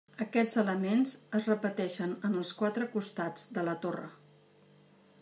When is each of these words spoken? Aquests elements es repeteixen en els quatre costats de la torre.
Aquests 0.23 0.55
elements 0.61 1.11
es 1.39 1.45
repeteixen 1.51 2.15
en 2.31 2.39
els 2.39 2.55
quatre 2.63 2.87
costats 2.97 3.47
de 3.59 3.67
la 3.69 3.77
torre. 3.85 4.11